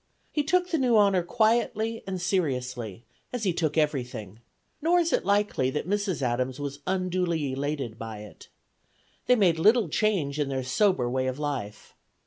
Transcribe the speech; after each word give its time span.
He 0.31 0.41
took 0.43 0.71
the 0.71 0.79
new 0.79 0.97
honor 0.97 1.21
quietly 1.21 2.03
and 2.07 2.19
seriously, 2.19 3.05
as 3.31 3.43
he 3.43 3.53
took 3.53 3.77
everything; 3.77 4.39
nor 4.81 4.97
is 4.97 5.13
it 5.13 5.23
likely 5.25 5.69
that 5.69 5.87
Mrs. 5.87 6.23
Adams 6.23 6.59
was 6.59 6.79
unduly 6.87 7.51
elated 7.53 7.99
by 7.99 8.21
it. 8.23 8.47
They 9.27 9.35
made 9.35 9.59
little 9.59 9.89
change 9.89 10.39
in 10.39 10.49
their 10.49 10.63
sober 10.63 11.07
way 11.07 11.27
of 11.27 11.37
life. 11.37 11.93